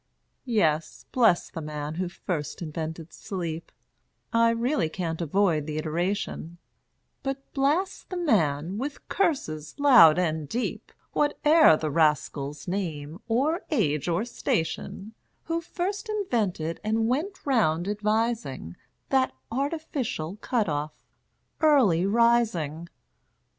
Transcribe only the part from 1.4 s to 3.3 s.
the man who first invented